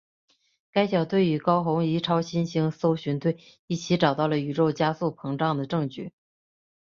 [0.71, 6.11] 该小队与高红移超新星搜寻队一起找到了宇宙加速膨胀的证据。